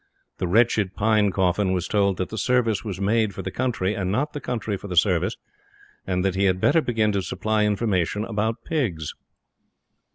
[0.39, 4.33] The wretched Pinecoffin was told that the Service was made for the Country, and not
[4.33, 5.37] the Country for the Service,
[6.07, 9.13] and that he had better begin to supply information about Pigs.